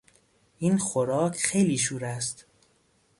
این 0.57 0.77
خوراک 0.77 1.35
خیلی 1.35 1.77
شور 1.77 2.05
است. 2.05 2.45